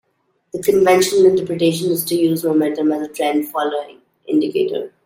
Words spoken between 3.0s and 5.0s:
a trend-following indicator.